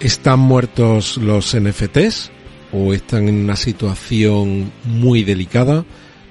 [0.00, 2.30] ¿Están muertos los NFTs
[2.72, 5.84] o están en una situación muy delicada?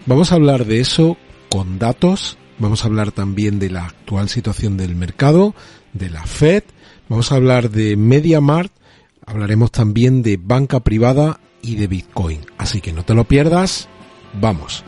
[0.05, 1.17] Vamos a hablar de eso
[1.49, 5.55] con datos, vamos a hablar también de la actual situación del mercado,
[5.93, 6.64] de la Fed,
[7.09, 8.71] vamos a hablar de MediaMart,
[9.25, 12.41] hablaremos también de banca privada y de Bitcoin.
[12.57, 13.88] Así que no te lo pierdas,
[14.39, 14.84] vamos.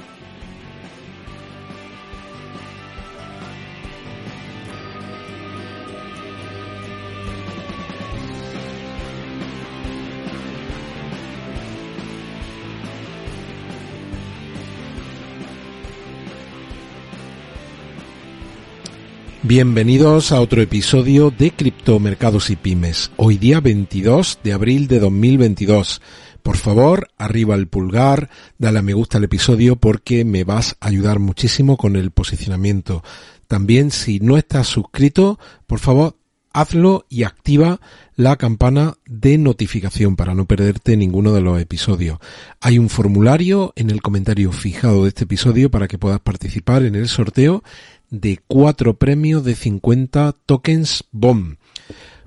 [19.48, 23.12] Bienvenidos a otro episodio de Criptomercados y Pymes.
[23.16, 26.02] Hoy día 22 de abril de 2022.
[26.42, 30.88] Por favor, arriba el pulgar, dale a me gusta al episodio porque me vas a
[30.88, 33.04] ayudar muchísimo con el posicionamiento.
[33.45, 35.38] También si no estás suscrito,
[35.68, 36.18] por favor,
[36.55, 37.81] hazlo y activa
[38.16, 42.17] la campana de notificación para no perderte ninguno de los episodios.
[42.62, 46.95] Hay un formulario en el comentario fijado de este episodio para que puedas participar en
[46.95, 47.62] el sorteo
[48.09, 51.58] de cuatro premios de 50 tokens BOM.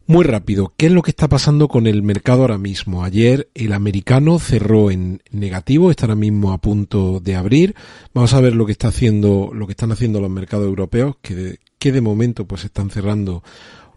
[0.06, 3.04] Muy rápido, ¿qué es lo que está pasando con el mercado ahora mismo?
[3.04, 7.74] Ayer el americano cerró en negativo, está ahora mismo a punto de abrir.
[8.12, 11.34] Vamos a ver lo que está haciendo, lo que están haciendo los mercados europeos, que
[11.34, 13.42] de, que de momento pues están cerrando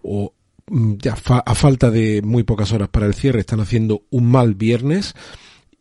[0.04, 0.34] o
[0.68, 4.56] mm, ya a falta de muy pocas horas para el cierre están haciendo un mal
[4.56, 5.14] viernes.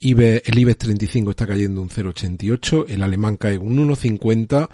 [0.00, 4.68] el IBEX 35 está cayendo un 0,88, el alemán cae un 1,50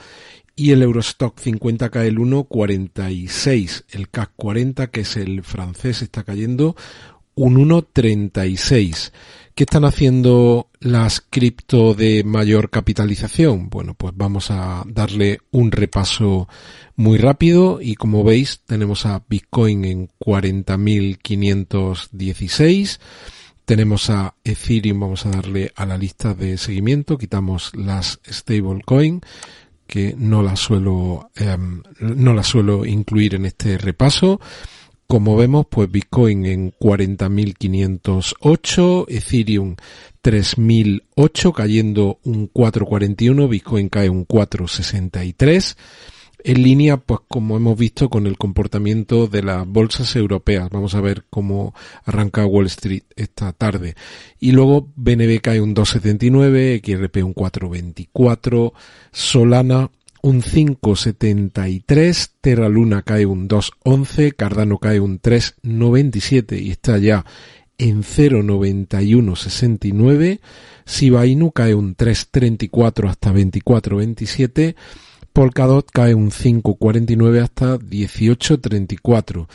[0.58, 3.84] y el Eurostock 50 cae el 1,46.
[3.90, 6.76] El CAC 40, que es el francés, está cayendo
[7.36, 9.12] un 1,36.
[9.54, 13.70] ¿Qué están haciendo las cripto de mayor capitalización?
[13.70, 16.46] Bueno, pues vamos a darle un repaso
[16.96, 23.00] muy rápido y como veis tenemos a Bitcoin en 40.516.
[23.64, 29.22] Tenemos a Ethereum, vamos a darle a la lista de seguimiento, quitamos las stablecoin
[29.86, 34.38] que no la suelo em, no la suelo incluir en este repaso.
[35.06, 39.76] Como vemos, pues Bitcoin en 40.508, Ethereum
[40.22, 45.76] 3.008, cayendo un 4.41, Bitcoin cae un 4.63
[46.46, 50.70] en línea, pues como hemos visto con el comportamiento de las bolsas europeas.
[50.70, 51.74] Vamos a ver cómo
[52.04, 53.96] arranca Wall Street esta tarde.
[54.38, 58.72] Y luego BNB cae un 2,79, XRP un 4,24,
[59.10, 59.90] Solana
[60.26, 67.24] un 5,73, Terra Luna cae un 2,11, Cardano cae un 3,97 y está ya
[67.78, 70.40] en 0,9169,
[70.84, 74.74] Shiba Inu cae un 3,34 hasta 24,27,
[75.36, 79.46] Polkadot cae un 5.49 hasta 18.34.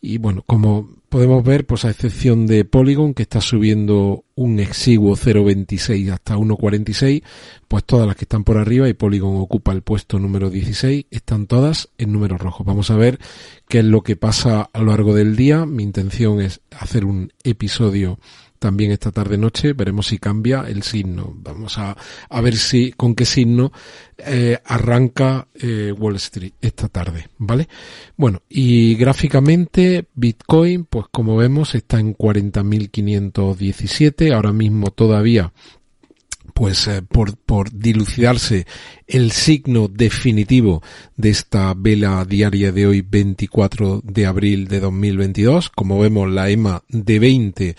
[0.00, 5.16] Y bueno, como podemos ver, pues a excepción de Polygon, que está subiendo un exiguo
[5.16, 7.24] 0.26 hasta 1.46,
[7.66, 11.48] pues todas las que están por arriba y Polygon ocupa el puesto número 16, están
[11.48, 12.64] todas en números rojos.
[12.64, 13.18] Vamos a ver
[13.66, 15.66] qué es lo que pasa a lo largo del día.
[15.66, 18.20] Mi intención es hacer un episodio
[18.64, 19.74] también esta tarde noche.
[19.74, 21.34] Veremos si cambia el signo.
[21.36, 21.94] Vamos a,
[22.30, 23.72] a ver si con qué signo
[24.16, 27.68] eh, arranca eh, Wall Street esta tarde, ¿vale?
[28.16, 34.32] Bueno, y gráficamente Bitcoin, pues como vemos, está en 40.517.
[34.32, 35.52] Ahora mismo todavía
[36.54, 38.66] pues eh, por, por dilucidarse
[39.06, 40.82] el signo definitivo
[41.16, 45.68] de esta vela diaria de hoy 24 de abril de 2022.
[45.70, 47.76] Como vemos la EMA de 20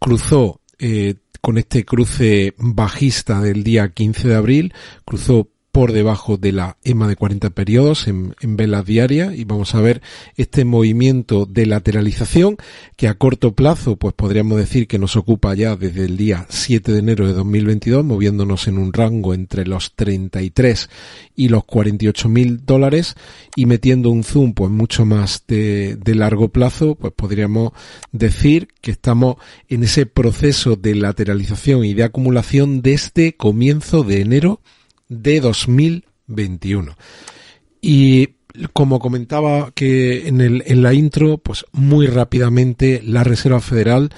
[0.00, 4.74] cruzó eh, con este cruce bajista del día 15 de abril,
[5.04, 9.74] cruzó por debajo de la EMA de 40 periodos en, en velas diarias y vamos
[9.74, 10.00] a ver
[10.38, 12.56] este movimiento de lateralización
[12.96, 16.92] que a corto plazo pues podríamos decir que nos ocupa ya desde el día 7
[16.92, 20.88] de enero de 2022 moviéndonos en un rango entre los 33
[21.34, 23.14] y los 48 mil dólares
[23.54, 27.72] y metiendo un zoom pues mucho más de, de largo plazo pues podríamos
[28.12, 29.36] decir que estamos
[29.68, 34.62] en ese proceso de lateralización y de acumulación desde comienzo de enero
[35.08, 36.96] de 2021.
[37.80, 38.30] Y
[38.72, 44.10] como comentaba que en, el, en la intro, pues muy rápidamente la Reserva Federal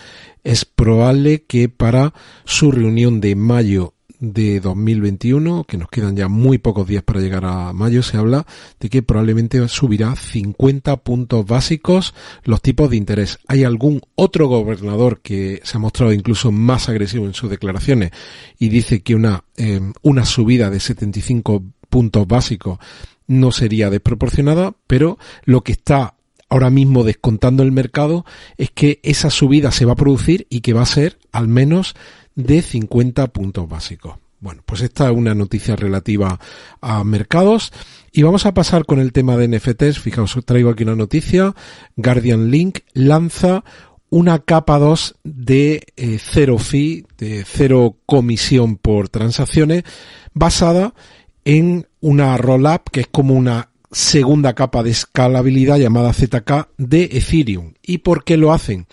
[0.44, 2.14] es probable que para
[2.44, 7.44] su reunión de mayo de 2021, que nos quedan ya muy pocos días para llegar
[7.44, 8.46] a mayo, se habla
[8.80, 13.38] de que probablemente subirá 50 puntos básicos los tipos de interés.
[13.46, 18.10] Hay algún otro gobernador que se ha mostrado incluso más agresivo en sus declaraciones
[18.58, 22.78] y dice que una, eh, una subida de 75 puntos básicos
[23.26, 26.14] no sería desproporcionada, pero lo que está
[26.48, 28.24] ahora mismo descontando el mercado
[28.56, 31.94] es que esa subida se va a producir y que va a ser al menos
[32.38, 34.14] de 50 puntos básicos.
[34.40, 36.38] Bueno, pues esta es una noticia relativa
[36.80, 37.72] a mercados.
[38.12, 39.98] Y vamos a pasar con el tema de NFTs.
[39.98, 41.54] Fijaos, os traigo aquí una noticia.
[41.96, 43.64] Guardian Link lanza
[44.10, 49.82] una capa 2 de eh, cero fee, de cero comisión por transacciones,
[50.32, 50.94] basada
[51.44, 57.74] en una rollup que es como una segunda capa de escalabilidad llamada ZK de Ethereum.
[57.82, 58.86] ¿Y por qué lo hacen?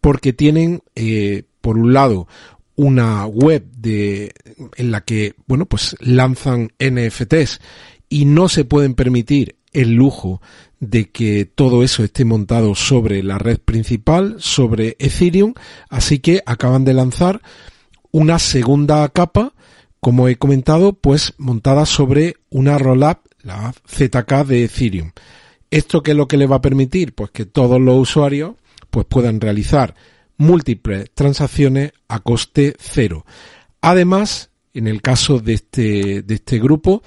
[0.00, 2.28] Porque tienen, eh, por un lado,
[2.76, 4.32] una web de,
[4.76, 7.60] en la que, bueno, pues lanzan NFTs
[8.08, 10.40] y no se pueden permitir el lujo
[10.80, 15.54] de que todo eso esté montado sobre la red principal, sobre Ethereum,
[15.88, 17.42] así que acaban de lanzar
[18.10, 19.54] una segunda capa,
[20.00, 25.12] como he comentado, pues montada sobre una rollup, la ZK de Ethereum.
[25.70, 27.14] ¿Esto qué es lo que le va a permitir?
[27.14, 28.54] Pues que todos los usuarios
[28.90, 29.96] pues puedan realizar
[30.36, 33.24] múltiples transacciones a coste cero.
[33.80, 37.02] Además, en el caso de este, de este grupo,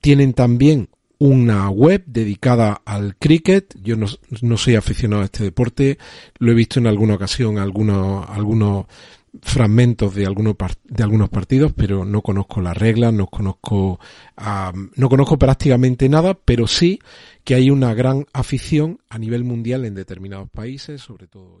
[0.00, 0.88] tienen también
[1.18, 3.74] una web dedicada al cricket.
[3.82, 4.06] Yo no,
[4.42, 5.98] no, soy aficionado a este deporte,
[6.38, 8.86] lo he visto en alguna ocasión, algunos, algunos
[9.42, 14.00] fragmentos de algunos de algunos partidos, pero no conozco las reglas, no conozco
[14.96, 16.98] no conozco prácticamente nada, pero sí
[17.44, 21.60] que hay una gran afición a nivel mundial en determinados países, sobre todo.